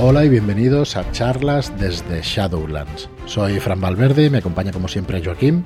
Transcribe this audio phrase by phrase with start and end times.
[0.00, 3.08] Hola y bienvenidos a charlas desde Shadowlands.
[3.24, 5.64] Soy Fran Valverde y me acompaña como siempre Joaquín.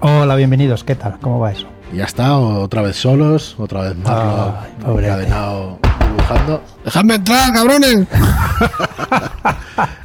[0.00, 0.84] Hola, bienvenidos.
[0.84, 1.18] ¿Qué tal?
[1.20, 1.66] ¿Cómo va eso?
[1.92, 5.08] Y ya está, otra vez solos, otra vez Marlo pobrete.
[5.12, 6.62] encadenado dibujando.
[6.84, 8.06] ¡Dejadme entrar, cabrones!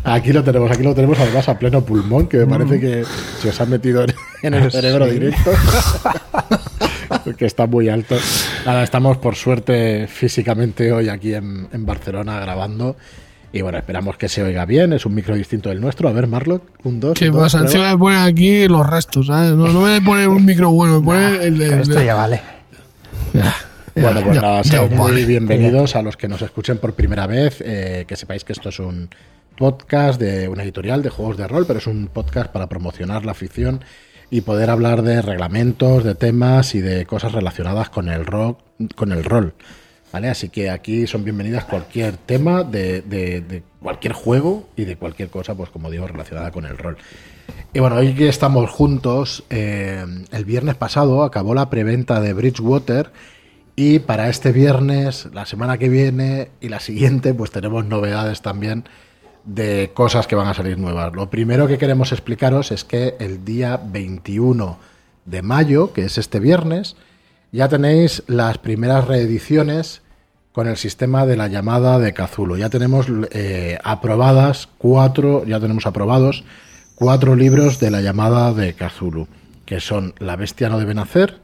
[0.03, 3.05] Aquí lo tenemos, aquí lo tenemos además a pleno pulmón, que me parece que
[3.39, 5.11] se os ha metido en, en el cerebro Sí.
[5.11, 5.51] directo.
[7.37, 8.17] que está muy alto.
[8.65, 12.97] Nada, estamos por suerte físicamente hoy aquí en, en Barcelona grabando.
[13.53, 14.93] Y bueno, esperamos que se oiga bien.
[14.93, 16.07] Es un micro distinto del nuestro.
[16.07, 17.17] A ver, Marlo, un dos.
[17.17, 17.57] ¿Qué un dos, pasa?
[17.59, 17.71] prueba.
[17.71, 19.51] Encima me ponen aquí los restos, ¿sabes?
[19.51, 21.81] No, no me ponen un micro bueno, me ponen el de...
[21.81, 22.41] Esto ya vale.
[23.93, 27.61] Bueno, pues nada, sean muy bienvenidos a los que nos escuchen por primera vez.
[27.65, 29.09] eh, que sepáis que esto es un
[29.57, 33.33] podcast de una editorial de juegos de rol, pero es un podcast para promocionar la
[33.33, 33.83] afición
[34.29, 38.59] y poder hablar de reglamentos, de temas y de cosas relacionadas con el rock,
[38.95, 39.53] con el rol.
[40.11, 40.27] ¿Vale?
[40.29, 45.55] Así que aquí son bienvenidas cualquier tema de, de- cualquier juego y de cualquier cosa,
[45.55, 46.97] pues como digo, relacionada con el rol.
[47.73, 53.11] Y bueno, hoy que estamos juntos, eh, el viernes pasado acabó la preventa de Bridgewater
[53.77, 58.83] y para este viernes, la semana que viene y la siguiente, pues tenemos novedades también
[59.45, 61.13] de cosas que van a salir nuevas.
[61.15, 64.77] Lo primero que queremos explicaros es que el día 21
[65.25, 66.95] de mayo, que es este viernes,
[67.51, 70.01] ya tenéis las primeras reediciones
[70.51, 72.57] con el sistema de la llamada de Cazulo.
[72.57, 76.43] Ya tenemos eh, aprobadas cuatro, ya tenemos aprobados
[76.95, 79.27] cuatro libros de la llamada de Cthulhu,
[79.65, 81.39] que son La bestia no debe nacer,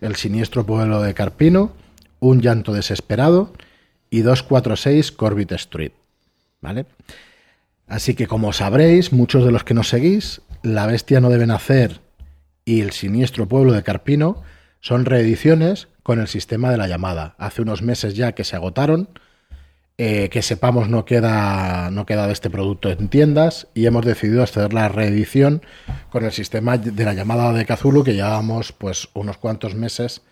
[0.00, 1.72] El siniestro pueblo de Carpino,
[2.20, 3.52] Un llanto desesperado
[4.10, 5.92] y 246 Corbett Street.
[6.60, 6.86] ¿Vale?
[7.88, 12.00] Así que como sabréis, muchos de los que nos seguís, La bestia no debe nacer
[12.64, 14.42] y El siniestro pueblo de Carpino
[14.82, 17.34] son reediciones con el sistema de la llamada.
[17.38, 19.08] Hace unos meses ya que se agotaron,
[19.96, 24.42] eh, que sepamos no queda, no queda de este producto en tiendas y hemos decidido
[24.42, 25.62] hacer la reedición
[26.10, 30.22] con el sistema de la llamada de Cthulhu que llevábamos pues unos cuantos meses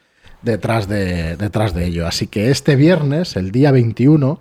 [0.43, 2.09] detrás de, detrás de ello.
[2.09, 4.41] Así que este viernes, el día 21,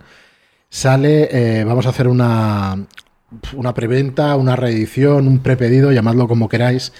[0.68, 2.86] sale, eh, vamos a hacer una,
[3.54, 6.92] una preventa, una reedición, un prepedido, llamadlo como queráis,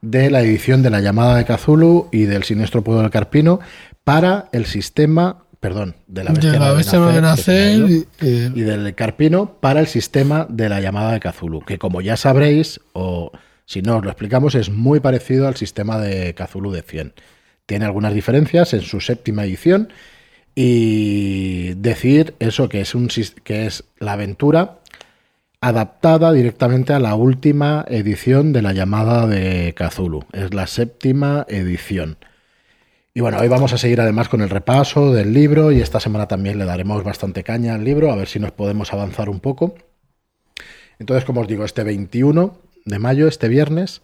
[0.00, 3.60] de la edición de la llamada de Cthulhu y del siniestro pueblo del Carpino
[4.04, 8.94] para el sistema, perdón, de la bestia, De la bestia debe nacer, ido, y, del
[8.94, 13.32] Carpino para el sistema de la llamada de Cthulhu, que como ya sabréis, o
[13.64, 17.12] si no os lo explicamos, es muy parecido al sistema de Cthulhu de 100.
[17.66, 19.92] Tiene algunas diferencias en su séptima edición
[20.54, 23.08] y decir eso que es, un,
[23.44, 24.77] que es la aventura
[25.60, 30.24] adaptada directamente a la última edición de la llamada de Cthulhu.
[30.32, 32.16] Es la séptima edición.
[33.12, 36.28] Y bueno, hoy vamos a seguir además con el repaso del libro y esta semana
[36.28, 39.74] también le daremos bastante caña al libro, a ver si nos podemos avanzar un poco.
[41.00, 44.02] Entonces, como os digo, este 21 de mayo, este viernes,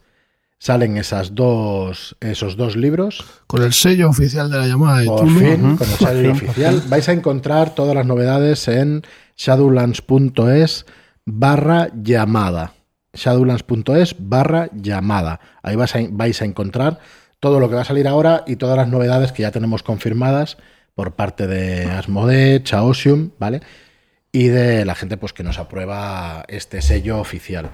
[0.59, 3.25] salen esas dos, esos dos libros.
[3.47, 6.83] con el sello oficial de la llamada de Por fin, con el sello oficial.
[6.89, 9.03] Vais a encontrar todas las novedades en
[9.37, 10.87] shadowlands.es
[11.27, 12.75] barra llamada.
[13.13, 15.41] shadowlands.es barra llamada.
[15.63, 16.99] Ahí vais a, vais a encontrar
[17.41, 20.57] todo lo que va a salir ahora y todas las novedades que ya tenemos confirmadas
[20.95, 23.61] por parte de Asmodee, Chaosium, ¿vale?
[24.33, 27.71] Y de la gente pues que nos aprueba este sello oficial.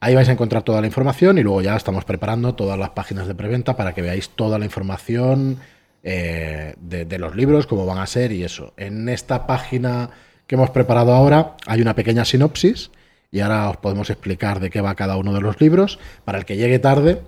[0.00, 3.26] Ahí vais a encontrar toda la información y luego ya estamos preparando todas las páginas
[3.26, 5.58] de preventa para que veáis toda la información
[6.02, 8.74] eh, de los libros, cómo van a ser y eso.
[8.76, 10.10] En esta página
[10.46, 12.90] que hemos preparado ahora hay una pequeña sinopsis
[13.30, 15.98] y ahora os podemos explicar de qué va cada uno de los libros.
[16.24, 17.20] Para el que llegue tarde,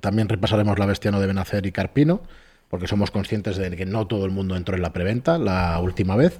[0.00, 2.20] también repasaremos La bestia no debe nacer y Carpino,
[2.68, 6.16] porque somos conscientes de que no todo el mundo entró en la preventa la última
[6.16, 6.38] vez.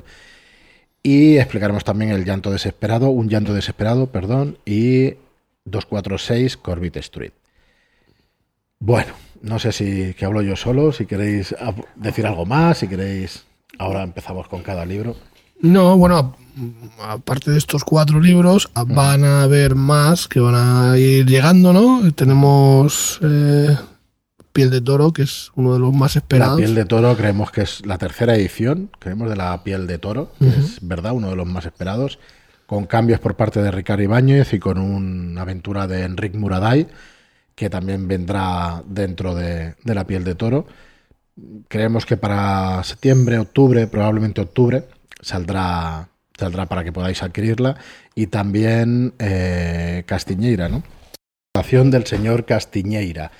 [1.02, 5.14] Y explicaremos también el llanto desesperado, un llanto desesperado, perdón, y
[5.64, 7.32] 246 Corbett Street.
[8.78, 11.54] Bueno, no sé si que hablo yo solo, si queréis
[11.94, 13.46] decir algo más, si queréis.
[13.78, 15.16] Ahora empezamos con cada libro.
[15.64, 16.36] No, bueno,
[17.00, 22.12] aparte de estos cuatro libros, van a haber más que van a ir llegando, ¿no?
[22.12, 23.74] Tenemos eh,
[24.52, 26.58] Piel de Toro, que es uno de los más La esperados.
[26.58, 30.32] piel de toro creemos que es la tercera edición, creemos de la piel de toro,
[30.38, 32.18] que es verdad, uno de los más esperados,
[32.66, 36.88] con cambios por parte de Ricardo Ibáñez y con una aventura de Enric Muraday,
[37.54, 40.66] que también vendrá dentro de, de la piel de toro.
[41.68, 44.84] Creemos que para septiembre, octubre, probablemente octubre,
[45.24, 47.76] saldrá, saldrá para que podáis adquirirla.
[48.14, 50.82] Y también eh, Castiñeira, ¿no?
[51.54, 53.30] Adaptación del señor Castiñeira.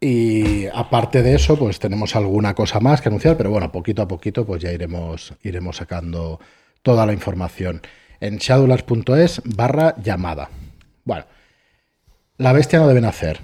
[0.00, 4.08] Y aparte de eso, pues tenemos alguna cosa más que anunciar, pero bueno, poquito a
[4.08, 6.40] poquito pues ya iremos, iremos sacando
[6.82, 7.80] toda la información.
[8.20, 10.48] en shadowlands.es barra llamada.
[11.04, 11.24] Bueno,
[12.38, 13.40] la bestia no debe nacer.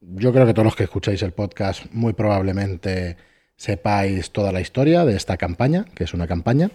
[0.00, 3.16] Yo creo que todos los que escucháis el podcast muy probablemente
[3.62, 6.72] sepáis toda la historia de esta campaña, que es una campaña,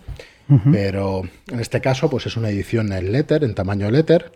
[0.71, 4.31] pero en este caso pues es una edición en letter, en tamaño letter,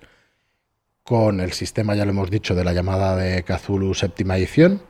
[1.04, 4.82] con el sistema, ya lo hemos dicho, de la llamada de Cthulhu séptima edición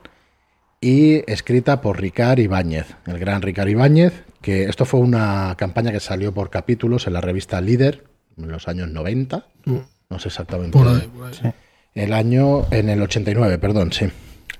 [0.80, 6.00] y escrita por Ricard Ibáñez, el gran Ricard Ibáñez, que esto fue una campaña que
[6.00, 8.02] salió por capítulos en la revista Líder
[8.36, 9.76] en los años 90, Mm.
[10.10, 10.76] no sé exactamente.
[10.76, 11.34] Por ahí, por ahí.
[11.40, 11.48] Sí.
[11.94, 14.06] El año, en el 89, perdón, sí.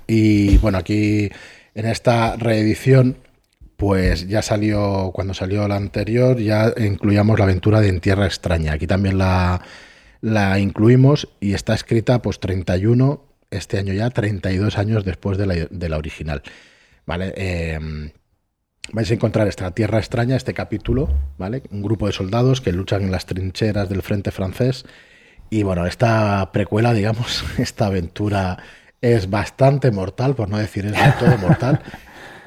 [0.07, 1.29] Y bueno, aquí
[1.75, 3.17] en esta reedición,
[3.77, 8.73] pues ya salió, cuando salió la anterior, ya incluíamos la aventura de En Tierra Extraña.
[8.73, 9.61] Aquí también la,
[10.21, 13.21] la incluimos y está escrita pues 31,
[13.51, 16.43] este año ya, 32 años después de la, original.
[17.05, 17.33] ¿Vale?
[17.35, 17.79] Eh,
[18.91, 21.63] vais a encontrar esta Tierra Extraña, este capítulo, ¿vale?
[21.71, 24.85] Un grupo de soldados que luchan en las trincheras del frente francés.
[25.49, 28.57] Y bueno, esta precuela, digamos, esta aventura
[29.03, 31.81] es bastante mortal, por no decir es de todo mortal.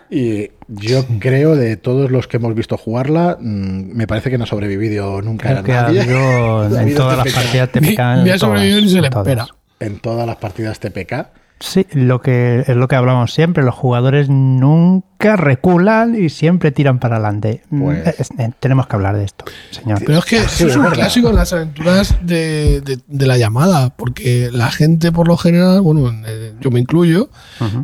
[0.08, 4.44] Y yo creo de todos los que hemos visto jugarla, mm, me parece que no
[4.44, 6.00] ha sobrevivido nunca Creo que nadie.
[6.81, 7.35] en todas las TPK.
[7.35, 8.00] partidas Ni, TPK.
[8.25, 9.26] ni ha sobrevivido ni todas, se le en todas.
[9.29, 9.47] espera.
[9.81, 11.12] En todas las partidas TPK.
[11.58, 16.99] Sí, lo que es lo que hablamos siempre, los jugadores nunca reculan y siempre tiran
[16.99, 17.62] para adelante.
[17.70, 20.03] Mm, Pues- es- eh, tenemos que hablar de esto, señor.
[20.05, 20.97] Pero es que eso es un verdad.
[20.97, 25.81] clásico en las aventuras de, de- de la llamada, porque la gente por lo general,
[25.81, 27.31] bueno, eh, yo me incluyo,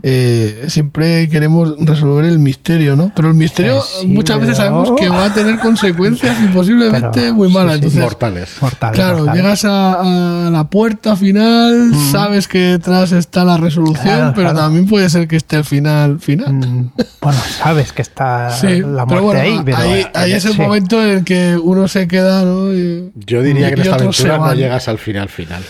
[0.03, 3.11] eh, siempre queremos resolver el misterio, ¿no?
[3.17, 7.09] Pero el misterio Eh, sí, muchas veces sabemos que va a tener consecuencias y posiblemente
[7.15, 7.77] Pero- muy malas.
[7.77, 7.87] sí, sí.
[7.87, 8.51] Entonces, Mortales.
[8.61, 14.33] Mortal, Claro, llegas a, a la puerta final, sabes que detrás está la resolución, Claro,
[14.35, 14.59] pero claro.
[14.67, 16.53] también puede ser que esté el final final.
[16.53, 20.45] Mm, Bueno, sabes que está Sí, la pero muerte bueno, ahí, pero ahí, ahí es
[20.45, 20.61] el sí.
[20.61, 22.73] momento en el que uno se queda, ¿no?
[22.75, 25.63] Y- Yo diría que en esta aventura no llegas al final final.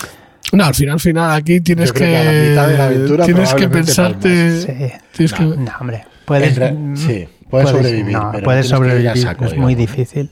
[0.52, 2.84] No, al final final aquí tienes Yo que, creo que a la mitad de la
[2.86, 4.92] aventura tienes que pensarte, Sí.
[5.16, 9.44] tienes que- No, hombre, puedes, re- mm, sí, puedes sobrevivir, no, pero puedes sobrevivir, saco,
[9.46, 9.96] es muy digamos.
[9.96, 10.30] difícil.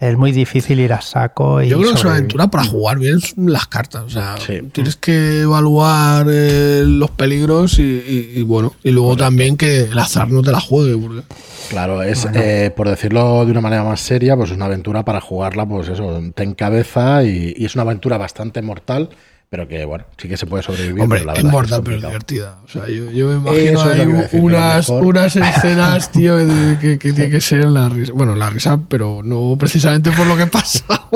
[0.00, 2.98] Es muy difícil ir a saco y Yo creo que es una aventura para jugar
[3.00, 4.02] bien las cartas.
[4.04, 4.60] O sea, Sí.
[4.72, 9.98] tienes que evaluar eh, los peligros y, y- y bueno, y luego también que el
[9.98, 10.96] azar no te la juegue.
[10.96, 11.22] Porque,
[11.68, 15.20] Claro, es, eh, por decirlo de una manera más seria, pues es una aventura para
[15.20, 19.10] jugarla, pues eso, ten cabeza y, y es una aventura bastante mortal,
[19.50, 21.02] pero que bueno, sí que se puede sobrevivir.
[21.02, 22.58] hombre, la es mortal, pero divertida.
[22.64, 27.12] O sea, yo, yo me imagino ahí decir, unas, unas escenas, tío, de- que, que
[27.12, 28.12] tiene que ser la risa.
[28.14, 30.84] Bueno, la risa, pero no precisamente por lo que pasa.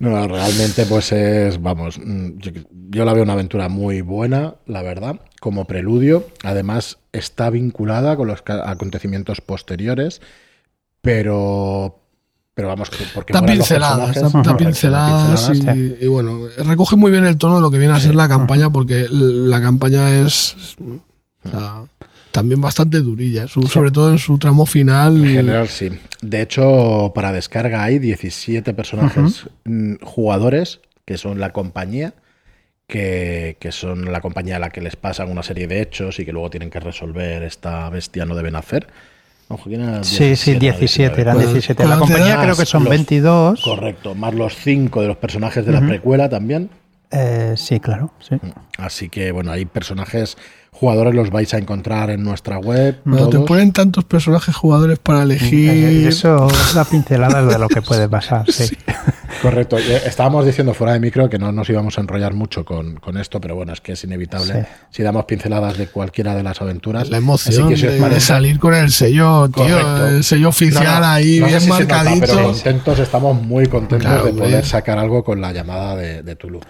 [0.00, 2.52] No, realmente pues es, vamos, mm, yo,
[2.90, 6.24] yo la veo una aventura muy buena, la verdad, como preludio.
[6.44, 10.20] Además está vinculada con los acontecimientos posteriores,
[11.00, 12.00] pero,
[12.58, 15.78] pero vamos, que- porque Está molan los pincelada, está, está pinceladas pinceladas.
[16.00, 18.26] y, y bueno, recoge muy bien el tono de lo que viene a ser la
[18.28, 20.56] campaña, porque la campaña es
[21.44, 21.84] o sea,
[22.32, 25.18] también bastante durilla, sobre todo en su tramo final.
[25.24, 25.88] En general, sí.
[26.20, 32.12] De hecho, para descarga hay 17 personajes mm, jugadores que son la compañía,
[32.88, 36.24] que, que son la compañía a la que les pasan una serie de hechos y
[36.24, 38.88] que luego tienen que resolver esta bestia no deben hacer.
[40.02, 41.82] Sí, sí, 17, eran Pues, 17.
[41.82, 43.60] con La compañía creo que son los- 22.
[43.62, 46.68] Correcto, más los 5 de los personajes de la precuela también.
[47.10, 48.12] Eh, sí, claro.
[48.20, 48.36] Sí.
[48.76, 50.36] Así que, bueno, hay personajes
[50.70, 53.00] jugadores, los vais a encontrar en nuestra web.
[53.02, 56.06] Cuando te ponen tantos personajes jugadores para Eh, elegir.
[56.08, 58.44] Eso es la pincelada de lo que puede pasar.
[58.52, 58.76] Sí.
[59.42, 59.78] Correcto.
[59.78, 63.16] Eh, Estábamos diciendo fuera de micro que no nos íbamos a enrollar mucho con, con
[63.16, 64.52] esto, pero bueno, es que es inevitable.
[64.62, 64.68] Sí.
[64.90, 67.08] Si damos pinceladas de cualquiera de las aventuras.
[67.08, 70.06] La Así emoción que si de, parece- salir con el sello, tío, Correcto.
[70.08, 72.26] el sello oficial No, no, ahí, no bien si se nota, marcadito.
[72.26, 76.36] pero contentos, estamos muy contentos Claro, de poder sacar algo con la llamada de, de
[76.36, 76.60] Tulu.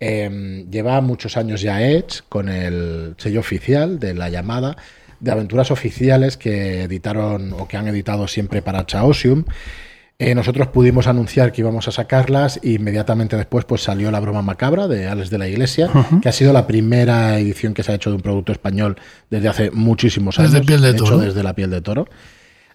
[0.00, 4.76] Eh, lleva muchos años ya Edge con el sello oficial de la llamada
[5.20, 9.44] de aventuras oficiales que editaron o que han editado siempre para Chaosium.
[10.20, 14.42] Eh, nosotros pudimos anunciar que íbamos a sacarlas e inmediatamente después pues salió La Broma
[14.42, 15.90] Macabra de Alex de la Iglesia,
[16.22, 18.96] que ha sido la primera edición que se ha hecho de un producto español
[19.28, 20.52] desde hace muchísimos años.
[20.52, 22.06] Desde Piel de hecho, desde la piel de toro.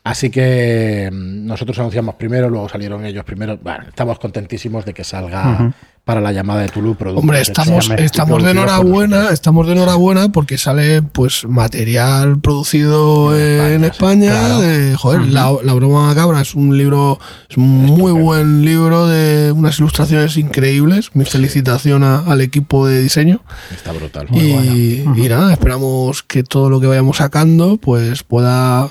[0.09, 3.57] Así que mm, nosotros anunciamos primero, luego salieron ellos primero.
[3.61, 5.73] Bueno, estamos contentísimos de que salga
[6.03, 10.57] para la llamada de Tulu productos Hombre, estamos, estamos de enhorabuena, estamos de enhorabuena porque
[10.57, 14.33] sale pues material producido En en España, España.
[14.33, 14.61] sí, claro.
[14.61, 19.51] de- joder, la, La broma macabra es un libro, es un muy buen libro de
[19.51, 21.11] unas ilustraciones increíbles.
[21.13, 23.41] Mi felicitación a- al equipo de diseño.
[23.69, 24.25] Está brutal.
[24.31, 28.89] Y, y nada, esperamos que todo lo que vayamos sacando pues pueda,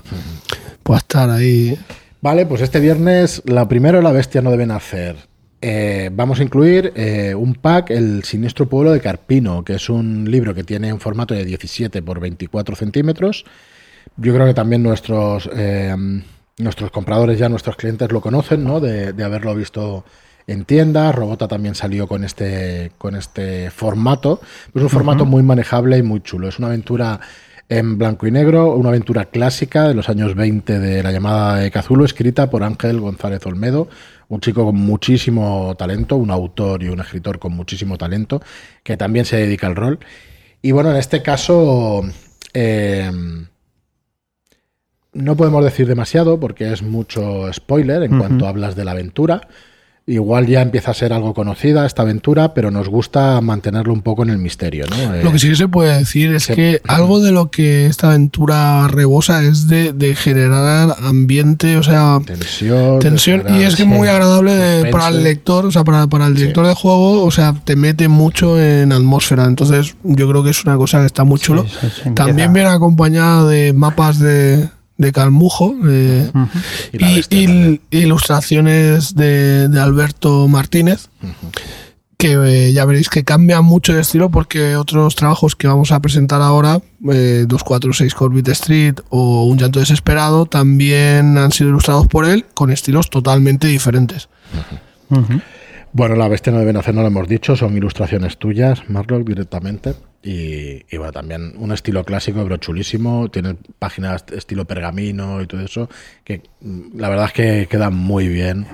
[0.89, 1.79] pueda estar ahí.
[2.23, 5.17] Vale, pues este viernes, la primero, la bestia no debe nacer.
[5.61, 10.31] Eh, vamos a incluir eh, un pack, El Siniestro Pueblo de Carpino, que es un
[10.31, 13.45] libro que tiene un formato de 17 por 24 centímetros.
[14.17, 15.95] Yo creo que también nuestros, eh,
[16.57, 18.81] nuestros compradores, ya nuestros clientes lo conocen, ¿no?
[18.81, 20.07] De, de haberlo visto
[20.47, 21.15] en tiendas.
[21.15, 24.41] Robota también salió con este, con este formato.
[24.75, 26.49] Es un formato muy manejable y muy chulo.
[26.49, 27.21] Es una aventura
[27.69, 31.71] en blanco y negro, una aventura clásica de los años 20 de la llamada de
[31.71, 33.89] Cazulo, escrita por Ángel González Olmedo,
[34.29, 38.41] un chico con muchísimo talento, un autor y un escritor con muchísimo talento,
[38.83, 39.99] que también se dedica al rol.
[40.63, 42.03] Y bueno, en este caso
[42.55, 43.11] eh,
[45.13, 49.49] no podemos decir demasiado porque es mucho spoiler en cuanto hablas de la aventura.
[50.11, 54.23] Igual ya empieza a ser algo conocida esta aventura, pero nos gusta mantenerlo un poco
[54.23, 54.87] en el misterio.
[54.89, 55.17] ¿no?
[55.23, 57.85] Lo que Eh, sí que se puede decir es se- que algo de lo que
[57.85, 63.01] esta aventura rebosa es de, de generar ambiente, o sea, tensión.
[63.01, 63.95] tensión, y es que es sí.
[63.95, 67.31] muy agradable de- para el lector, o sea, para, para el director de juego, o
[67.31, 69.45] sea, te mete mucho en atmósfera.
[69.45, 71.65] Entonces, yo creo que es una cosa que está muy chulo.
[71.65, 75.75] Sí, sí, sí, También viene acompañada de mapas de, de Calmujo.
[75.83, 76.49] de- Ujú.
[76.93, 77.81] Y la y, bestia y- también.
[77.91, 81.09] ilustraciones de, de Alberto Martínez,
[82.19, 86.01] que eh, ya veréis que cambia mucho de estilo porque otros trabajos que vamos a
[86.01, 86.81] presentar ahora,
[87.13, 92.71] eh, 246 Corbett Street o Un llanto desesperado, también han sido ilustrados por él con
[92.73, 94.29] estilos totalmente diferentes.
[95.99, 99.95] Bueno, la bestia no deben hacer, no lo hemos dicho, son ilustraciones tuyas, Marlock, directamente.
[100.23, 103.29] Y, y bueno, también un estilo clásico, pero chulísimo.
[103.33, 105.91] Tiene páginas estilo pergamino y todo eso,
[106.23, 108.69] que mm, la verdad es que queda muy bien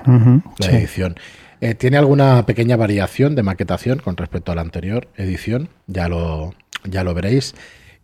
[0.59, 0.75] la sí.
[0.75, 1.15] edición.
[1.61, 6.53] Eh, tiene alguna pequeña variación de maquetación con respecto a la anterior edición, ya lo,
[6.83, 7.55] ya lo veréis.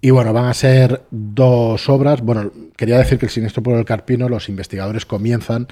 [0.02, 2.22] Y bueno, van a ser dos obras.
[2.22, 5.68] Bueno, quería decir que el siniestro por el Carpino, los investigadores comienzan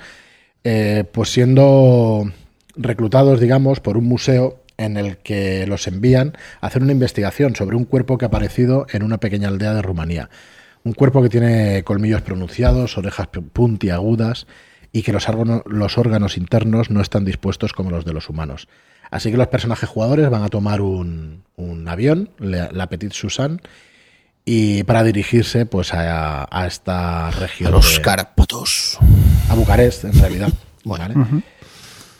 [0.63, 2.31] eh, pues siendo
[2.79, 7.75] reclutados, digamos, por un museo en el que los envían a hacer una investigación sobre
[7.75, 10.29] un cuerpo que ha aparecido en una pequeña aldea de Rumanía.
[10.85, 14.47] Un cuerpo que tiene colmillos pronunciados, orejas puntiagudas
[14.93, 18.69] y que los, órganos- los órganos internos no están dispuestos como los de los humanos.
[19.11, 23.57] Así que los personajes jugadores van a tomar un, un avión, la, la Petite Suzanne,
[24.45, 27.71] y para dirigirse pues a, a esta región.
[27.97, 28.97] de- Carapatos.
[29.49, 30.49] a Bucarest, en realidad.
[30.85, 31.13] ¿vale?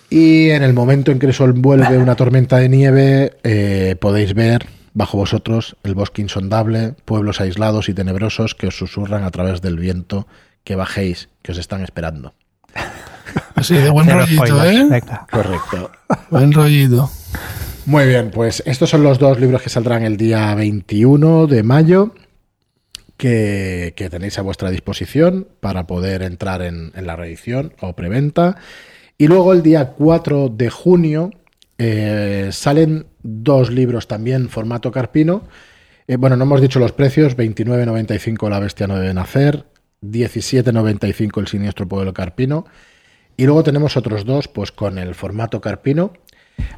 [0.09, 4.67] Y en el momento en que les envuelve una tormenta de nieve, eh, podéis ver
[4.93, 9.77] bajo vosotros el bosque insondable, pueblos aislados y tenebrosos que os susurran a través del
[9.77, 10.27] viento
[10.63, 12.33] que bajéis, que os están esperando.
[13.55, 15.01] Así de buen Cero rollito, spoilers, ¿eh?
[15.31, 15.91] Correcto.
[16.31, 17.11] Buen rollito.
[17.85, 22.13] Muy bien, pues estos son los dos libros que saldrán el día 21 de mayo,
[23.17, 28.57] que, que tenéis a vuestra disposición para poder entrar en, en la reedición o preventa.
[29.21, 31.31] Y luego el día 4 de junio
[31.77, 35.43] eh, salen dos libros también formato carpino.
[36.07, 39.65] Eh, bueno, no hemos dicho los precios, 29.95 La Bestia no debe nacer,
[40.01, 42.65] 17.95 El Siniestro Pueblo Carpino.
[43.35, 46.13] Y luego tenemos otros dos, pues con el formato carpino,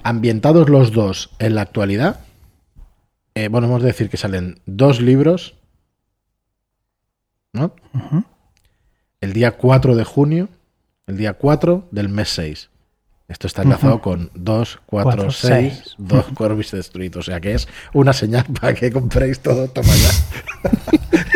[0.01, 2.21] ambientados los dos en la actualidad.
[3.35, 5.53] Eh, bueno, hemos de decir que salen dos libros,
[7.53, 7.75] ¿no?
[9.21, 10.49] El día 4 de junio,
[11.11, 12.69] el día 4 del mes 6.
[13.27, 15.95] Esto está enlazado con 2, 4, Cuatro, 6, seis.
[15.97, 17.27] 2 Corbis Destruidos.
[17.27, 19.69] O sea que es una señal para que compréis todo.
[19.69, 20.09] Toma ya.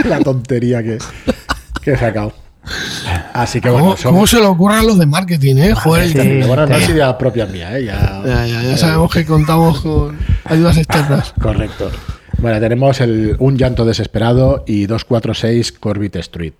[0.09, 0.97] la tontería que,
[1.81, 2.33] que he sacado.
[3.33, 5.73] Así que bueno, ¿Cómo, cómo se le ocurre a los de marketing, eh?
[5.73, 6.13] Joder, Sí.
[6.15, 6.91] Pero bueno, no es sí.
[6.91, 7.85] idea propia mía, ¿eh?
[7.85, 11.33] Ya, ya, ya, ya sabemos que contamos con ayudas externas.
[11.39, 11.91] Correcto.
[12.39, 16.53] Bueno, tenemos el Un llanto desesperado y 246 Corbett Street.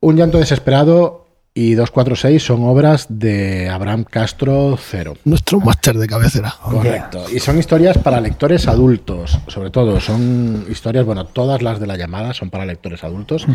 [0.00, 1.23] Un llanto desesperado
[1.56, 5.16] y 246 son obras de Abraham Castro Cero.
[5.24, 6.52] Nuestro máster de cabecera.
[6.60, 7.26] Correcto.
[7.32, 10.00] Y son historias para lectores adultos, sobre todo.
[10.00, 13.46] Son historias, bueno, todas las de la llamada son para lectores adultos,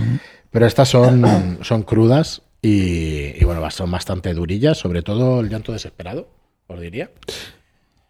[0.49, 5.73] pero estas son, son crudas y, y, bueno, son bastante durillas, sobre todo el llanto
[5.73, 6.29] desesperado,
[6.67, 7.11] os diría.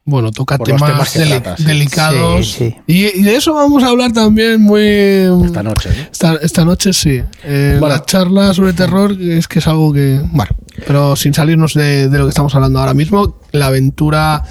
[0.10, 2.46] Bueno, toca temas, deli- delicados.
[2.48, 2.76] Sí, sí.
[2.88, 4.82] Y, y de eso vamos a hablar también muy.
[5.46, 6.02] Esta noche, ¿no?
[6.12, 7.22] Esta, esta noche sí.
[7.44, 7.96] Eh, Bueno.
[7.96, 10.22] La charla sobre terror es que es algo que.
[10.32, 10.52] Bueno,
[10.88, 14.44] pero sin salirnos de, de lo que estamos hablando ahora mismo, la aventura,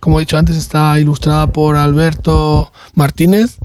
[0.00, 3.56] como he dicho antes, está ilustrada por Alberto Martínez,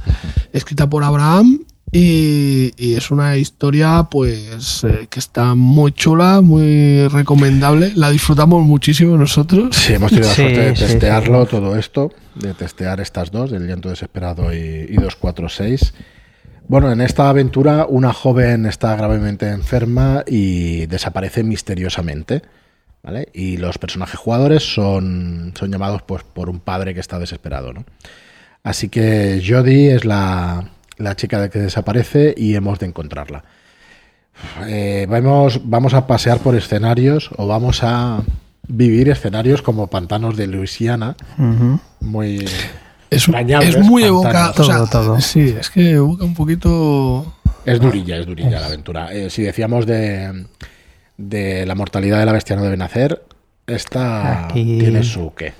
[0.53, 1.59] escrita por Abraham.
[1.93, 7.91] Y, y es una historia pues eh, que está muy chula, muy recomendable.
[7.95, 9.75] La disfrutamos muchísimo nosotros.
[9.75, 13.51] Sí, hemos tenido la Sí, suerte de sí, testearlo, todo esto, de testear estas dos,
[13.51, 15.93] del llanto desesperado y, y 246.
[16.69, 22.41] Bueno, en esta aventura una joven está gravemente enferma y desaparece misteriosamente.
[23.03, 23.27] ¿vale?
[23.33, 27.73] Y los personajes jugadores son, son llamados pues, por un padre que está desesperado.
[27.73, 27.83] ¿no?
[28.63, 30.69] Así que Jodie es la,
[31.01, 33.43] la chica de que desaparece y hemos de encontrarla.
[34.67, 38.21] Eh, vamos, vamos a pasear por escenarios o vamos a
[38.67, 41.15] vivir escenarios como pantanos de Luisiana,
[41.99, 42.45] muy
[43.09, 44.51] Es, es muy evoca.
[44.51, 45.21] o Todo, sea, todo.
[45.21, 47.33] Sí, es que evoca un poquito.
[47.65, 49.13] Es durilla, es durilla la aventura.
[49.13, 50.45] Eh, si decíamos de,
[51.17, 53.21] de la mortalidad de la bestia no debe nacer,
[53.67, 55.53] esta Aquí- tiene su qué.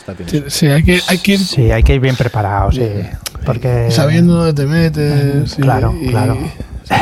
[0.00, 2.72] Esta tiene su- Sí, hay que, hay que ir Sí, hay que ir bien preparado,
[2.72, 2.82] sí.
[3.44, 3.88] Porque.
[3.90, 5.58] sabiendo dónde te metes.
[5.58, 6.36] y- Claro, y claro.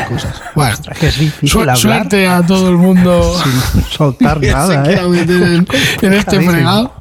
[0.09, 0.41] cosas.
[0.55, 3.35] Bueno, Es que es difícil su- hablar suerte a todo el mundo
[3.73, 4.99] sin soltar nada, ¿eh?
[5.03, 5.67] en,
[6.01, 6.93] en este fregado.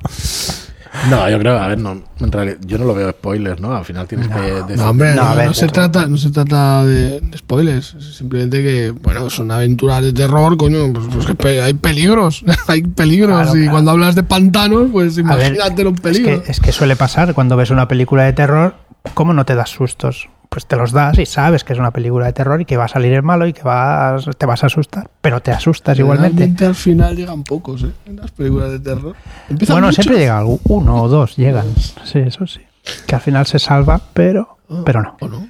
[1.11, 3.73] No, yo creo, a ver, no, en realidad, yo no lo veo spoilers, ¿no?
[3.75, 4.77] Al final tienes que decir.
[4.77, 7.95] No, hombre, No, no, a ver, no se trata, no se trata de, de spoilers.
[7.95, 10.93] es Simplemente que, bueno, son aventuras de terror, coño.
[10.93, 12.45] Pues, pues que pe- hay peligros.
[12.67, 13.41] hay peligros.
[13.43, 13.73] Claro, y claro.
[13.73, 16.43] cuando hablas de pantanos, pues A ver, imagínate los es peligros.
[16.43, 18.75] que, es que suele pasar cuando ves una película de terror,
[19.15, 20.29] ¿cómo no te das sustos?
[20.49, 22.87] Pues te los das y sabes que es una película de terror y que va
[22.87, 26.65] a salir el malo y que vas, te vas a asustar, pero te asustas igualmente.
[26.65, 27.93] Al final llegan pocos, ¿eh?
[28.07, 29.15] En las películas de terror.
[29.51, 30.05] Empiezan Bueno, muchos.
[30.05, 31.67] siempre llega uno o dos, llegan.
[32.05, 32.61] Sí, eso sí.
[33.07, 35.49] Que al final se salva, pero, pero no.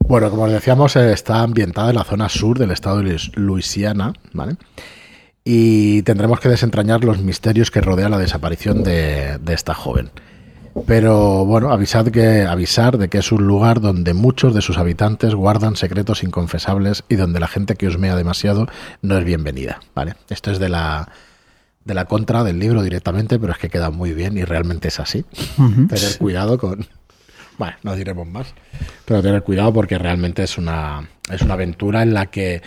[0.00, 3.30] Bueno, como os decíamos, eh, está ambientada en la zona sur del estado de Luis-
[3.36, 4.56] Luisiana, ¿vale?
[5.44, 10.10] Y tendremos que desentrañar los misterios que rodean la desaparición de, de esta joven.
[10.86, 15.34] Pero bueno, avisad que, avisar de que es un lugar donde muchos de sus habitantes
[15.34, 18.66] guardan secretos inconfesables y donde la gente que osmea demasiado
[19.00, 20.14] no es bienvenida, ¿vale?
[20.28, 21.08] Esto es de la,
[21.84, 24.98] de la contra del libro directamente, pero es que queda muy bien y realmente es
[24.98, 25.24] así.
[25.56, 26.86] Tener cuidado con...
[27.56, 28.52] Bueno, no diremos más,
[29.04, 32.62] pero tener cuidado porque realmente es una, es una aventura en la que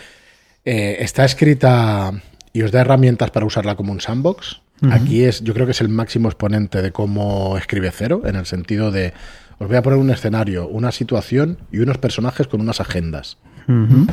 [0.64, 2.12] eh, está escrita
[2.54, 4.62] y os da herramientas para usarla como un sandbox.
[4.90, 8.46] Aquí es, yo creo que es el máximo exponente de cómo escribe cero, en el
[8.46, 9.12] sentido de
[9.58, 13.38] os voy a poner un escenario, una situación y unos personajes con unas agendas.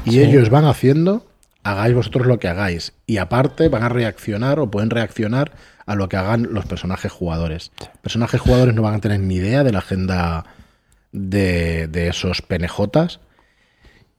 [0.04, 1.26] Y ellos van haciendo,
[1.64, 2.92] hagáis vosotros lo que hagáis.
[3.06, 5.54] Y aparte van a reaccionar o pueden reaccionar
[5.86, 7.72] a lo que hagan los personajes jugadores.
[8.02, 10.46] Personajes jugadores no van a tener ni idea de la agenda
[11.14, 13.22] de, de esos penejotas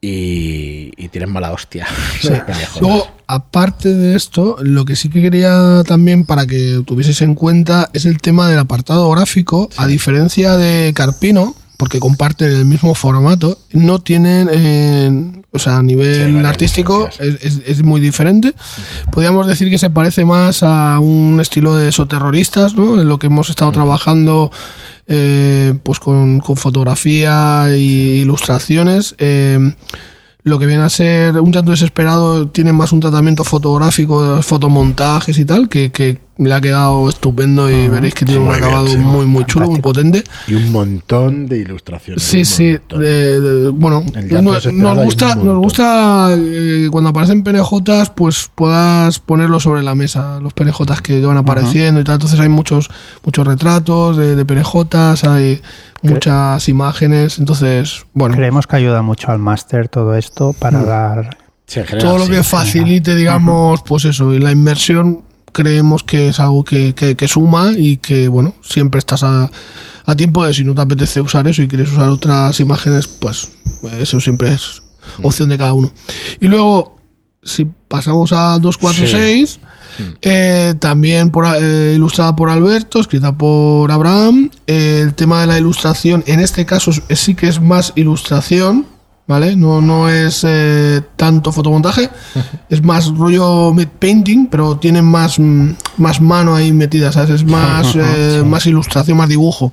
[0.01, 1.87] y, y tienen mala hostia.
[2.81, 7.91] Luego, aparte de esto, lo que sí que quería también para que tuvieseis en cuenta
[7.93, 9.69] es el tema del apartado gráfico.
[9.77, 15.83] A diferencia de Carpino, porque comparten el mismo formato, no tienen, eh, o sea, a
[15.83, 17.53] nivel artístico es, diferencias.
[17.67, 18.55] es- es muy diferente.
[19.13, 22.99] Podríamos decir que se parece más a un estilo de soterroristas, ¿no?
[23.01, 24.51] En lo que hemos estado trabajando
[25.09, 29.15] eh, pues con, con fotografía e ilustraciones.
[29.19, 29.75] eh,
[30.47, 35.45] lo que viene a ser un tanto desesperado tiene más un tratamiento fotográfico, fotomontajes y
[35.45, 38.97] tal, que, que le ha quedado estupendo y veréis que tiene un bien, acabado sí,
[38.99, 40.23] muy, muy chulo, muy potente.
[40.47, 42.23] Y un montón de ilustraciones.
[42.23, 42.77] Sí, sí.
[42.91, 44.05] de- de- bueno,
[44.43, 50.39] nos, nos gusta, nos gusta eh, cuando aparecen penejotas, pues puedas ponerlo sobre la mesa,
[50.41, 52.17] los penejotas que van apareciendo y tal.
[52.17, 52.91] Entonces hay muchos,
[53.25, 55.63] muchos retratos de, de penejotas, hay
[56.03, 57.39] muchas imágenes.
[57.39, 61.39] Entonces, bueno, Creemos que ayuda mucho al máster todo esto para dar.
[61.67, 62.31] Sí, en general, todo lo sí.
[62.31, 65.23] que facilite, digamos, pues eso, y la inmersión
[65.57, 69.51] creemos que es algo que, que- que suma y que, bueno, siempre estás a,
[70.05, 73.49] a tiempo de si no te apetece usar eso y quieres usar otras imágenes, pues
[73.99, 74.83] eso siempre es
[75.23, 75.91] opción de cada uno.
[76.41, 76.97] Y luego,
[77.43, 79.61] si pasamos a 246,
[80.21, 85.59] eh, también por, eh, ilustrada por Alberto, escrita por Abraham, eh, el tema de la
[85.59, 88.85] ilustración, en este caso sí que es más ilustración,
[89.27, 89.57] ¿vale?
[89.57, 92.11] No, no es eh, tanto fotomontaje,
[92.71, 97.31] es más rollo painting, pero tiene más, mm, más mano ahí metida, ¿sabes?
[97.31, 99.73] Es más, eh, más ilustración, más dibujo.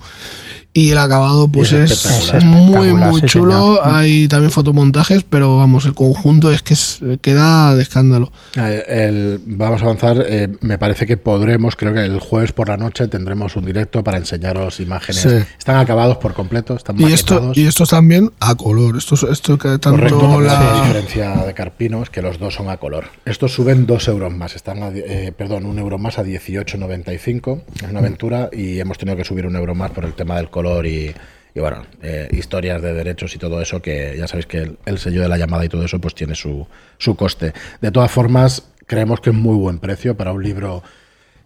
[0.76, 3.52] Y el acabado, pues es muy, muy sí, chulo.
[3.76, 3.80] señor.
[3.84, 8.32] Hay también fotomontajes, pero vamos, el conjunto es que es- queda de escándalo.
[8.56, 10.26] El- vamos a avanzar.
[10.28, 14.04] eh, me parece que podremos, creo que el jueves por la noche tendremos un directo
[14.04, 15.22] para enseñaros imágenes.
[15.22, 15.30] Sí.
[15.60, 18.98] Están acabados por completo, están Y esto, y estos también a color.
[18.98, 20.82] Esto, esto que tanto Correcto, la la.
[20.82, 23.06] diferencia de Carpino es que los dos son a color.
[23.26, 27.62] Estos suben dos euros más, están a, eh, perdón, un euro más a 18,95.
[27.76, 30.50] Es una aventura y hemos tenido que subir un euro más por el tema del
[30.50, 31.14] color y,
[31.56, 34.98] y bueno, eh, historias de derechos y todo eso, que ya sabéis que el, el
[34.98, 36.66] sello de la llamada y todo eso pues tiene su,
[36.98, 37.54] su coste.
[37.82, 40.84] De todas formas, creemos que es muy buen precio para un libro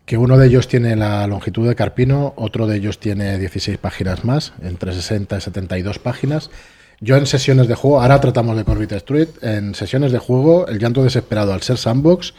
[0.05, 4.23] que uno de ellos tiene la longitud de Carpino, otro de ellos tiene 16 páginas
[4.23, 6.49] más, entre 60 y 72 páginas.
[7.01, 10.79] Yo en sesiones de juego, ahora tratamos de Corbit Street, en sesiones de juego, el
[10.79, 12.33] llanto desesperado al ser sandbox,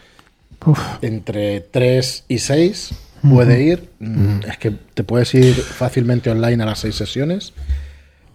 [0.64, 2.90] Uf, entre 3 y 6
[3.22, 3.88] puede ir.
[3.98, 7.52] Mm, Es que te puedes ir fácilmente online a las 6 sesiones.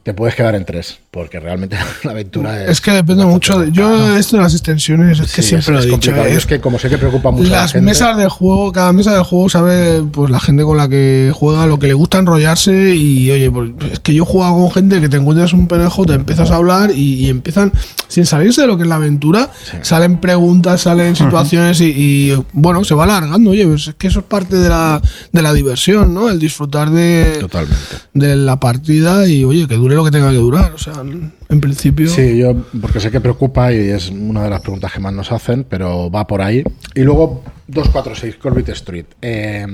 [0.04, 2.72] Te puedes quedar en 3, porque realmente la aventura es.
[2.72, 3.60] Es que depende mucho.
[3.60, 5.96] de- yo, esto de las extensiones, es que Sí, siempre es- lo he es dicho.
[5.98, 6.28] complicado.
[6.28, 8.28] Y es- es que como sé que preocupa mucho a la las gente, mesas de
[8.28, 11.86] juego, cada mesa de juego sabe pues la gente con la que juega, lo que
[11.86, 15.54] le gusta enrollarse y oye, pues es que yo juego con gente que te encuentras
[15.54, 17.72] un penejo, te empiezas a hablar y, y empiezan,
[18.08, 19.52] sin salirse de lo que es la aventura,
[19.84, 21.86] salen preguntas, salen situaciones y,
[22.32, 25.00] y, bueno, se va alargando, oye, pues es que eso es parte de la,
[25.32, 26.30] de la diversión, ¿no?
[26.32, 27.78] El disfrutar de, Totalmente.
[28.16, 31.62] de la partida y oye, que dure lo que tenga que durar, o sea, en
[31.62, 32.08] principio...
[32.08, 35.32] Sí, yo, porque sé que preocupa y es una de las preguntas que más nos
[35.32, 36.64] hacen, pero va por ahí.
[36.96, 39.06] Y luego, 246 Corbett Street.
[39.22, 39.66] Eh,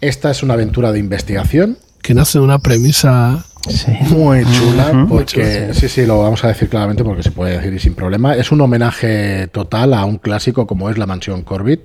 [0.00, 3.92] esta es una aventura de investigación Que nace de una premisa sí.
[4.10, 7.78] muy chula, porque sí, sí, lo vamos a decir claramente porque se puede decir y
[7.78, 8.34] sin problema.
[8.34, 11.82] Es un homenaje total a un clásico como es la mansión Corbett,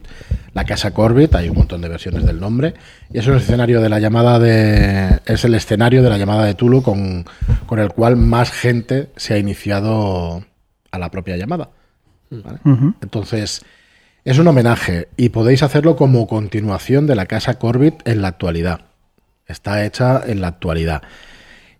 [0.53, 2.73] la casa Corbett, hay un montón de versiones del nombre,
[3.11, 5.19] y es un escenario de la llamada de.
[5.25, 7.25] es el escenario de la llamada de Tulu con,
[7.65, 10.43] con el cual más gente se ha iniciado
[10.91, 11.69] a la propia llamada.
[12.29, 12.59] ¿vale?
[12.65, 12.93] Ujú.
[13.01, 13.61] Entonces,
[14.27, 18.81] es un homenaje y podéis hacerlo como continuación de la casa Corbett en la actualidad.
[19.47, 21.01] Está hecha en la actualidad.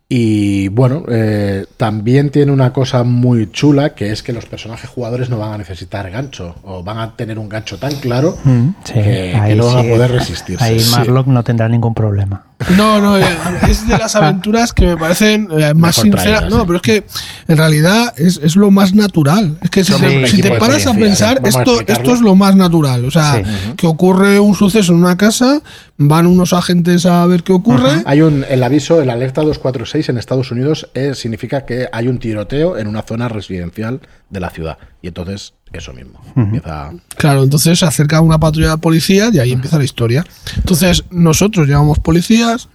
[0.09, 5.29] Y bueno, eh, también tiene una cosa muy chula que es que los personajes jugadores
[5.29, 8.93] no van a necesitar gancho o van a tener un gancho tan claro Mm, sí,
[8.93, 10.63] que, no van sí, a poder resistirse.
[10.63, 10.91] Ahí Sí.
[10.91, 12.45] Marlock no tendrá ningún problema.
[12.75, 13.23] No, no, eh,
[13.69, 16.49] es de las aventuras que me parecen eh, más Mejor sinceras.
[16.49, 16.63] No, sí.
[16.65, 17.03] pero es que
[17.47, 19.57] en realidad es, es lo más natural.
[19.61, 22.33] Es que si, te, sí, si te paras a pensar, a esto, esto es lo
[22.35, 23.05] más natural.
[23.05, 23.73] O sea, Sí.
[23.77, 25.61] que ocurre un suceso en una casa,
[25.97, 28.01] van unos agentes a ver qué ocurre.
[28.05, 32.17] Hay un, el aviso, el alerta 246 en Estados Unidos eh, significa que hay un
[32.17, 34.79] tiroteo en una zona residencial de la ciudad.
[35.03, 36.19] Y entonces, eso mismo.
[36.35, 36.91] Empieza.
[37.17, 40.25] Claro, entonces se acerca una patrulla de policías y ahí empieza la historia.
[40.55, 42.69] Entonces, nosotros llevamos policías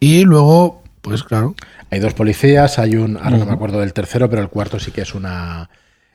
[0.00, 1.54] y luego, pues claro,
[1.90, 3.16] Hay dos policías, hay un.
[3.16, 5.68] Ahora no me acuerdo del tercero, pero el cuarto sí que es una.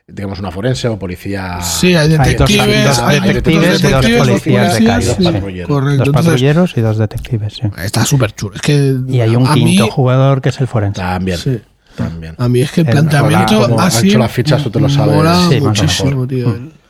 [0.09, 1.59] Digamos, una forense o policía.
[1.61, 5.05] sí, hay Hay dos- detectives, hay detectives y dos policías de calle.
[5.17, 5.67] sí, Dos patrulleros.
[5.67, 5.97] correcto.
[5.97, 7.61] Dos Entonces, patrulleros y dos detectives, sí.
[7.83, 8.55] Está súper chulo.
[8.55, 11.01] Es que Y hay un quinto mí, jugador que es el forense.
[11.01, 11.37] También.
[11.37, 11.59] Sí.
[11.97, 12.35] También.
[12.37, 15.15] a mí es que el El- planteamiento así hecho las fichas, tú te lo sabes.
[15.15, 16.27] mola Sí, muchísimo, mejor.
[16.27, 16.55] tío.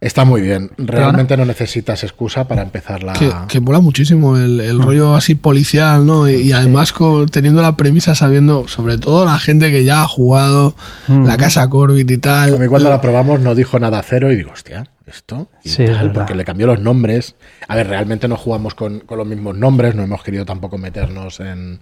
[0.00, 0.70] Está muy bien.
[0.78, 3.12] Realmente no necesitas excusa para empezar la.
[3.12, 6.26] Que, que mola muchísimo el, el rollo así policial, ¿no?
[6.26, 10.08] Y, y además con, teniendo la premisa sabiendo, sobre todo la gente que ya ha
[10.08, 10.74] jugado
[11.06, 11.26] Mm.
[11.26, 12.54] la casa Corbett y tal.
[12.54, 15.50] A mí cuando la probamos no dijo nada cero y digo, hostia, ¿esto?
[15.64, 17.34] Y Sí, es tal, porque le cambió los nombres.
[17.68, 21.40] A ver, realmente no jugamos con, con los mismos nombres, no hemos querido tampoco meternos
[21.40, 21.80] en,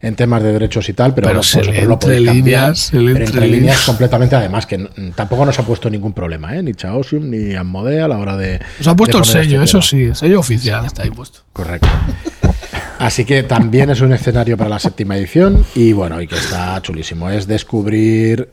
[0.00, 2.34] en temas de derechos y tal, pero, Pero se entre cambiar.
[2.34, 4.78] líneas, se entre líneas completamente, además, que
[5.14, 6.62] tampoco nos ha puesto ningún problema, ¿eh?
[6.62, 8.60] Ni Chaosium ni Amodea a la hora de.
[8.78, 11.40] Nos ha puesto el sello, este eso sí, el sello oficial está ahí puesto.
[11.52, 11.88] Correcto.
[12.98, 16.80] Así que también es un escenario para la séptima edición y bueno, y que está
[16.82, 17.30] chulísimo.
[17.30, 18.50] Es descubrir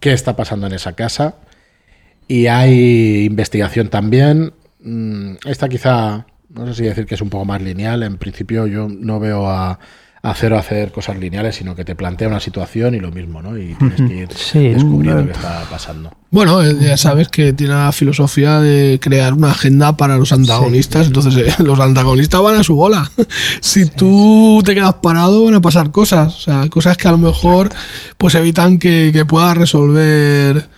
[0.00, 1.36] qué está pasando en esa casa
[2.26, 4.54] y hay investigación también.
[4.80, 8.02] Mm, Esta quizá, no sé si decir que es un poco más lineal.
[8.02, 9.78] En principio yo no veo a,
[10.24, 13.58] a Cero hacer cosas lineales, sino que te plantea una situación y lo mismo, ¿no?
[13.58, 16.12] Y tienes que ir Sí, descubriendo qué está pasando.
[16.30, 21.08] Bueno, eh, ya sabes que tiene la filosofía de crear una agenda para los antagonistas,
[21.08, 23.10] entonces eh, los antagonistas van a su bola.
[23.60, 27.18] si tú te quedas parado van a pasar cosas, o sea, cosas que a lo
[27.18, 27.70] mejor
[28.16, 30.68] pues evitan que, que puedas resolver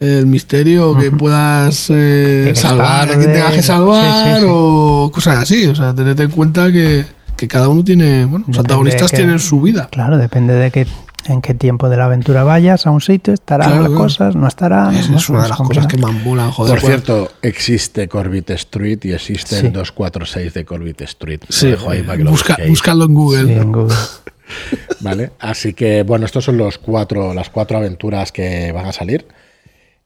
[0.00, 3.18] el misterio, que puedas eh, Que salvar tarde.
[3.22, 4.46] quien tengas que salvar Sí, sí, sí.
[4.50, 7.04] o cosas así, o sea, tened en cuenta que,
[7.44, 9.88] que cada uno tiene, bueno, los antagonistas que- tienen su vida.
[9.90, 10.86] Claro, depende de que,
[11.26, 14.02] en qué tiempo de la aventura vayas a un sitio, estarán Claro, las claro.
[14.04, 14.94] cosas, no estarán.
[14.94, 15.16] Es, ¿no?
[15.16, 16.78] es una de las cosas que molan, joder.
[16.78, 19.66] Por cierto, existe Corbett Street y existe Sí.
[19.66, 21.40] el 246 de Corbett Street.
[21.48, 22.68] Sí, dejo ahí para que lo busca, busquéis.
[22.70, 23.44] buscadlo en Google.
[23.46, 23.94] Sí, en Google.
[25.00, 25.30] ¿Vale?
[25.38, 29.26] Así que, bueno, estos son los cuatro, las cuatro aventuras que van a salir.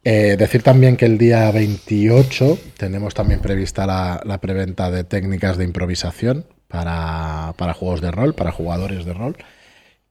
[0.05, 5.57] Eh, decir también que el día 28 tenemos también prevista la, la preventa de técnicas
[5.59, 9.37] de improvisación para, para juegos de rol, para jugadores de rol,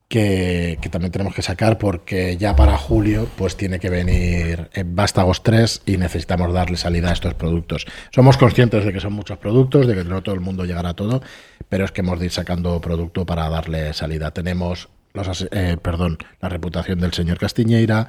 [0.07, 4.95] que, que también tenemos que sacar porque ya para julio pues tiene que venir en
[4.95, 7.85] Vástagos 3 y necesitamos darle salida a estos productos.
[8.11, 10.93] Somos conscientes de que son muchos productos, de que no todo el mundo llegará a
[10.95, 11.21] todo,
[11.69, 14.31] pero es que hemos de ir sacando producto para darle salida.
[14.31, 18.07] Tenemos los, eh, perdón, la reputación del señor Castiñeira,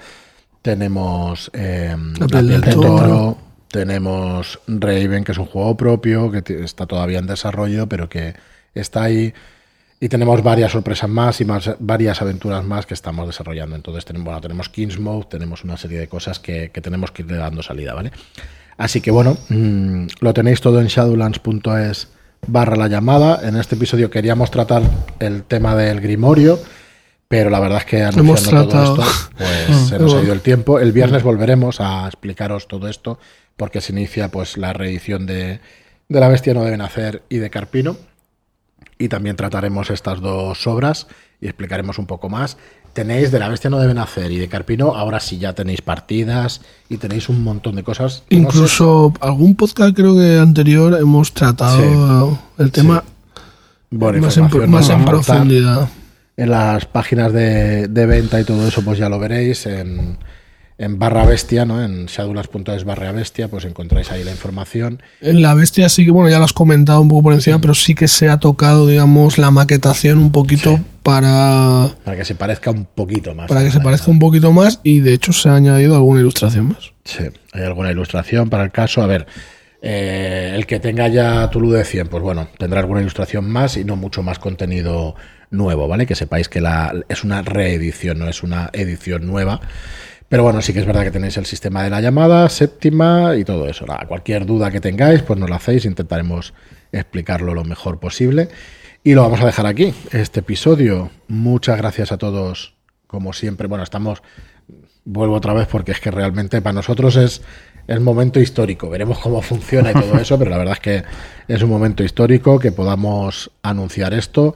[0.62, 2.88] tenemos eh, La piel del del toro.
[2.96, 3.38] toro,
[3.70, 8.34] tenemos Raven, que es un juego propio, que está todavía en desarrollo, pero que
[8.74, 9.32] está ahí.
[10.00, 13.74] Y tenemos varias sorpresas más y más, varias aventuras más que estamos desarrollando.
[13.74, 17.22] Entonces, tenemos, bueno, tenemos Kings Mode, tenemos una serie de cosas que, que tenemos que
[17.22, 18.12] ir dando salida, ¿vale?
[18.78, 22.08] Así que bueno, mmm, lo tenéis todo en shadowlands.es
[22.46, 23.40] barra la llamada.
[23.42, 24.82] En este episodio queríamos tratar
[25.18, 26.60] el tema del Grimorio,
[27.26, 29.04] pero la verdad es que anunciando todo esto,
[29.36, 30.78] pues se nos ha ido el tiempo.
[30.78, 33.18] El viernes volveremos a explicaros todo esto,
[33.58, 35.60] porque se inicia pues la reedición de,
[36.08, 37.96] de La Bestia no deben hacer y de Carpino.
[38.98, 41.06] Y también trataremos estas dos obras
[41.40, 42.56] y explicaremos un poco más.
[42.92, 46.62] Tenéis de La Bestia no deben hacer y de Carpino, ahora sí ya tenéis partidas
[46.88, 48.22] y tenéis un montón de cosas.
[48.30, 49.26] Incluso no sé.
[49.26, 53.96] algún podcast creo que anterior hemos tratado sí, el tema sí.
[53.96, 55.88] bueno, más en, más en profundidad.
[56.36, 59.66] En las páginas de, de, venta y todo eso, pues ya lo veréis.
[59.66, 60.16] En,
[60.78, 61.82] en barra bestia, ¿no?
[61.82, 65.02] En shadowlands.es barra bestia, pues encontráis ahí la información.
[65.20, 67.60] En la bestia sí que, bueno, ya lo has comentado un poco por encima, sí.
[67.60, 70.84] pero sí que se ha tocado, digamos, la maquetación un poquito sí.
[71.02, 71.90] para...
[72.04, 73.48] Para que se parezca un poquito más.
[73.48, 76.68] Para que se parezca un poquito más y de hecho se ha añadido alguna ilustración
[76.68, 76.92] más.
[77.04, 79.02] Sí, hay alguna ilustración para el caso.
[79.02, 79.26] A ver,
[79.82, 83.84] eh, el que tenga ya Tulu de 100, pues bueno, tendrá alguna ilustración más y
[83.84, 85.16] no mucho más contenido
[85.50, 86.06] nuevo, ¿vale?
[86.06, 89.60] Que sepáis que la, es una reedición, no es una edición nueva.
[90.28, 93.44] Pero bueno, sí que es verdad que tenéis el sistema de la llamada, séptima y
[93.44, 93.86] todo eso.
[93.86, 96.52] Nada, cualquier duda que tengáis, pues nos la hacéis, intentaremos
[96.92, 98.48] explicarlo lo mejor posible.
[99.02, 101.10] Y lo vamos a dejar aquí, este episodio.
[101.28, 102.74] Muchas gracias a todos,
[103.06, 103.68] como siempre.
[103.68, 104.22] Bueno, estamos,
[105.04, 107.40] vuelvo otra vez porque es que realmente para nosotros es
[107.86, 108.90] el momento histórico.
[108.90, 111.04] Veremos cómo funciona y todo eso, pero la verdad es que
[111.48, 114.54] es un momento histórico que podamos anunciar esto.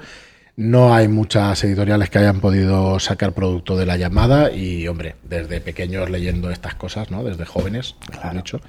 [0.56, 5.62] No hay muchas editoriales que hayan podido sacar producto de la llamada y, hombre, desde
[5.62, 7.24] pequeños leyendo estas cosas, ¿no?
[7.24, 7.94] Desde jóvenes,
[8.34, 8.60] dicho,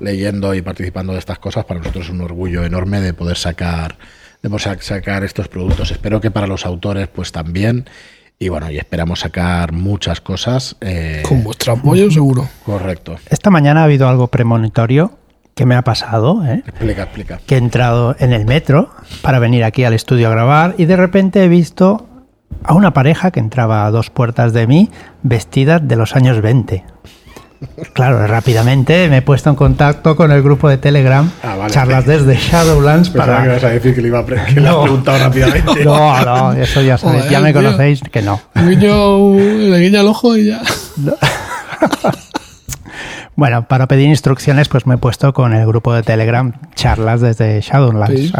[0.00, 3.96] leyendo y participando de estas cosas, para nosotros es un orgullo enorme de poder sacar,
[4.42, 5.90] de poder sacar estos productos.
[5.90, 7.88] Espero que para los autores, pues también.
[8.38, 10.76] Y bueno, y esperamos sacar muchas cosas.
[10.82, 12.48] Eh, Con vuestro apoyo, seguro.
[12.64, 13.16] Correcto.
[13.30, 15.19] Esta mañana ha habido algo premonitorio
[15.60, 16.62] que me ha pasado, ¿eh?
[16.66, 17.40] Explica, explica.
[17.46, 18.88] Que he entrado en el metro
[19.20, 22.06] para venir aquí al estudio a grabar y de repente he visto
[22.64, 24.88] a una pareja que entraba a dos puertas de mí
[25.22, 26.82] vestidas de los años 20.
[27.92, 31.74] Claro, rápidamente me he puesto en contacto con el grupo de Telegram, ah, vale.
[31.74, 33.42] charlas desde Shadowlands Pensaba para...
[33.42, 34.82] que ibas a decir que le, iba a que le No.
[34.84, 35.84] preguntado rápidamente.
[35.84, 38.40] No, no, eso ya sabéis, Joder, ya me conocéis que no.
[38.54, 40.62] Guiño, le guiña el ojo y ya.
[43.40, 47.58] Bueno, para pedir instrucciones, pues me he puesto con el grupo de Telegram charlas desde
[47.62, 48.20] Shadowlands.
[48.20, 48.32] Sí,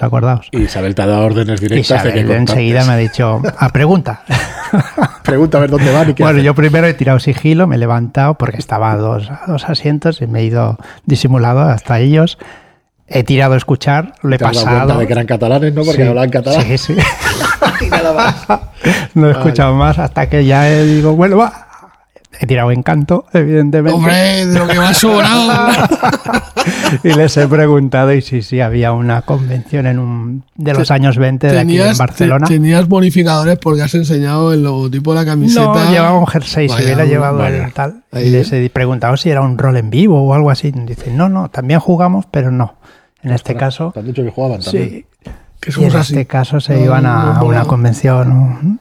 [0.00, 0.46] acordaos.
[0.52, 2.50] Y Isabel te ha dado órdenes directas de Isabel que contactes.
[2.50, 4.20] enseguida me ha dicho, a pregunta.
[5.24, 6.44] Pregunta a ver dónde van y qué Bueno, hacen.
[6.46, 10.20] yo primero he tirado sigilo, me he levantado porque estaba a dos, a dos asientos
[10.22, 12.38] y me he ido disimulado hasta ellos.
[13.08, 14.98] He tirado a escuchar, lo he Te pasado.
[14.98, 15.82] de que eran catalanes, ¿no?
[15.82, 16.62] Porque Sí, hablaban catalán.
[16.62, 16.96] Sí, sí.
[17.84, 18.36] y nada más.
[19.14, 21.63] No he escuchado más hasta que ya he- digo, bueno, va.
[22.40, 23.96] He tirado encanto, evidentemente.
[23.96, 25.68] Hombre, de lo que me ha sobrado.
[27.02, 31.18] Y les he preguntado y sí, sí, había una convención en un de los años
[31.18, 32.46] 20 de aquí en Barcelona.
[32.46, 35.64] te- tenías bonificadores porque has enseñado el logotipo de la camiseta.
[35.66, 37.66] No, llevaba un jersey, si hubiera llevado vaya.
[37.66, 38.04] el tal.
[38.12, 38.28] Ahí.
[38.28, 40.70] Y les he preguntado si era un rol en vivo o algo así.
[40.70, 42.76] Dicen, no, no, también jugamos, pero no.
[43.22, 44.88] En este caso, Te han dicho que jugaban también.
[44.88, 45.06] sí.
[45.60, 46.12] Que Y en así.
[46.14, 47.66] este caso se No, iban a no, una no.
[47.66, 48.78] convención,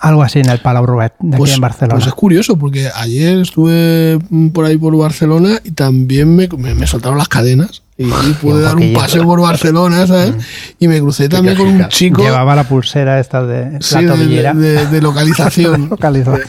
[0.00, 1.94] algo así en el Palau Rubet, de Pues, aquí en Barcelona.
[1.96, 6.74] pues es curioso, porque ayer estuve mm, por ahí por Barcelona y también me, me-
[6.74, 7.82] me soltaron las cadenas.
[8.02, 10.32] Y, y pude dar un paseo por Barcelona, ¿sabes?
[10.78, 14.08] Y me crucé también con un chico Llevaba la pulsera esta de sí, la de,
[14.08, 14.54] tobillera.
[14.54, 15.88] de- de- de localización.
[15.90, 16.40] Localización.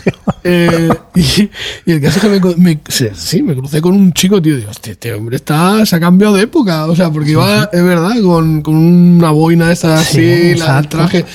[0.45, 1.49] Eh, y,
[1.85, 4.55] y el caso es que me, sí, sí, me crucé con un chico, tío.
[4.55, 6.85] Digo, este, este hombre está, se ha cambiado de época.
[6.85, 10.87] O sea, porque iba, es verdad, con, con una boina esta así, Sí, la- el
[10.87, 11.25] traje.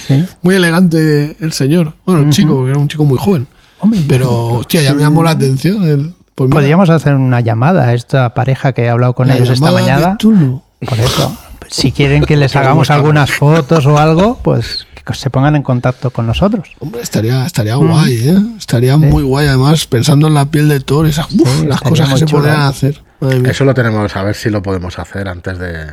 [0.41, 1.93] Muy elegante el señor.
[2.07, 3.47] Bueno, el chico, porque era un chico muy joven.
[3.81, 5.85] Hombre, Pero, hostia, ya me llamó la atención.
[5.85, 9.37] El, pues mira, Podríamos hacer una llamada a esta pareja que he hablado con la
[9.37, 10.19] ellos esta mañana.
[10.19, 15.57] Por eso, si quieren que les hagamos algunas fotos o algo, pues que se pongan
[15.57, 16.73] en contacto con nosotros.
[16.79, 18.39] Hombre, estaría, estaría guay, ¿eh?
[18.59, 19.47] Estaría muy guay.
[19.47, 22.61] Además, pensando en la piel de Thor, esas, uf, Sí, las cosas que se podrían
[22.63, 23.03] hacer.
[23.45, 25.87] Eso lo tenemos, a ver si lo podemos hacer antes de,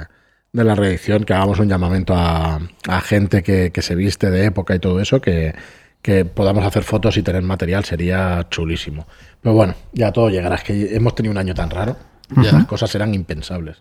[0.51, 4.45] de la reedición, que hagamos un llamamiento a, a gente que, que se viste de
[4.45, 5.55] época y todo eso, que,
[6.01, 9.07] que podamos hacer fotos y tener material, sería chulísimo.
[9.43, 11.95] Pero bueno, ya todo llegará, es que hemos tenido un año tan raro,
[12.41, 13.77] ya las cosas eran impensables.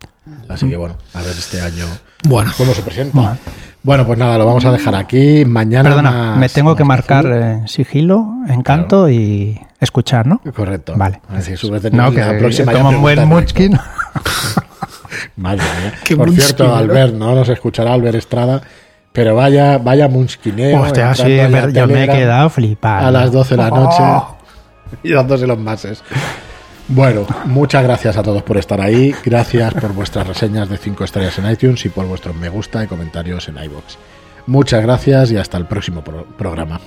[0.49, 1.87] Así que bueno, a ver este año
[2.25, 3.39] Bueno, cómo se presenta.
[3.85, 5.45] Bueno, pues nada, lo vamos a dejar aquí.
[5.45, 10.41] Mañana Perdona, más- me tengo que marcar eh, sigilo, encanto y escuchar, ¿no?
[10.55, 10.95] Correcto.
[10.97, 11.21] Vale.
[11.29, 11.55] Así,
[11.93, 13.27] No, que, la próxima un buen.
[13.29, 13.79] Munchkin.
[15.37, 15.95] Madre mía.
[16.05, 16.75] Qué Por Munchkin, cierto.
[16.75, 17.35] Albert, ¿no?
[17.35, 18.63] Nos escuchará Albert Estrada.
[19.13, 20.81] Pero vaya, vaya munsquineo.
[20.83, 23.09] Hostia, sí, ahí a yo me he quedado flipado.
[23.09, 24.37] A las 12 de la noche Oh.
[25.03, 26.03] y dándose los mases.
[26.89, 29.15] Bueno, muchas gracias a todos por estar ahí.
[29.25, 32.87] Gracias por vuestras reseñas de 5 estrellas en iTunes y por vuestros me gusta y
[32.87, 33.97] comentarios en iBox.
[34.47, 36.81] Muchas gracias y hasta el próximo pro- programa.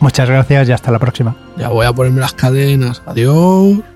[0.00, 1.36] Muchas gracias y hasta la próxima.
[1.58, 3.02] Ya voy a ponerme las cadenas.
[3.06, 3.91] Adiós.